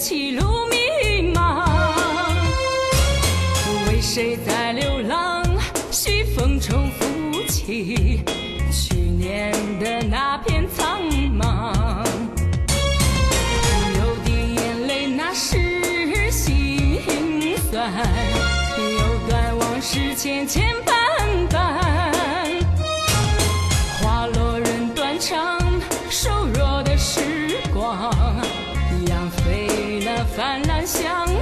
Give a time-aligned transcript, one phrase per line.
[0.00, 1.68] 歧路迷茫。
[3.86, 5.44] 为谁在流浪？
[5.90, 8.22] 西风中复起，
[8.72, 11.02] 去年的那片苍
[11.38, 12.02] 茫。
[13.98, 16.98] 有滴眼泪，那是心
[17.70, 17.92] 酸；
[18.78, 20.59] 有段往事，千千。
[30.36, 31.39] 泛滥相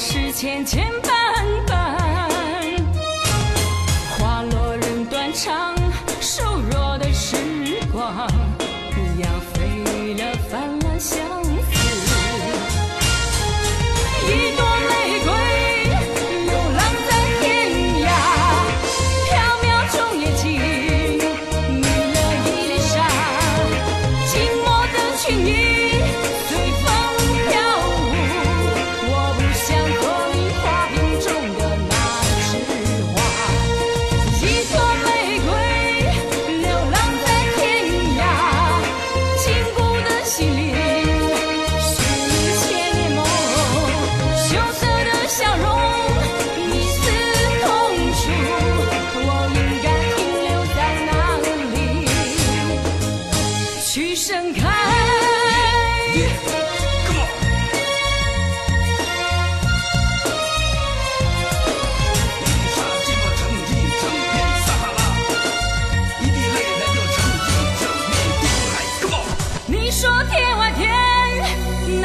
[0.00, 1.29] 是千千百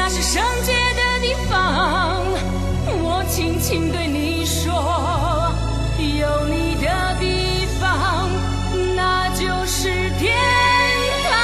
[0.08, 2.22] 那是圣洁的地方
[3.02, 4.72] 我轻轻对你说
[5.98, 8.30] 有你的地方
[8.94, 9.88] 那就是
[10.20, 10.32] 天
[11.24, 11.34] 堂。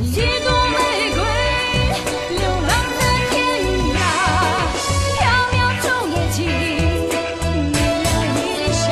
[0.00, 0.76] 一朵玫
[1.16, 1.18] 瑰
[2.38, 3.34] 流浪在天
[3.90, 3.98] 涯
[5.18, 6.46] 飘渺中远迷
[7.72, 7.78] 你
[8.14, 8.86] 留下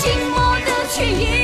[0.00, 0.02] 寂
[0.34, 0.34] 寞
[0.66, 1.43] 的去影